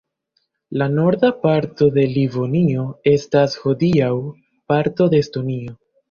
[0.81, 4.09] La norda parto de Livonio estas hodiaŭ
[4.73, 5.75] parto de Estonio.